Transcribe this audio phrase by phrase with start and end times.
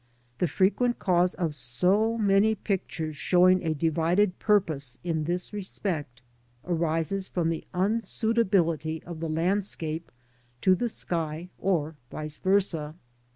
[0.39, 5.59] The frequent cause of so many pictures showing a divided purpose in this SKETCHING FROM
[5.59, 5.59] NATURE.
[5.59, 5.59] 17
[5.95, 6.21] respect
[6.65, 10.11] arises from the unsuitability of the landscape
[10.61, 12.95] to the sky or vice versd.